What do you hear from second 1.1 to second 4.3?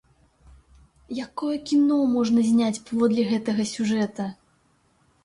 Якое кіно можна зняць паводле гэтага сюжэта!